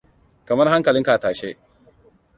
[0.45, 1.55] Kamar hankalin ka a tashe.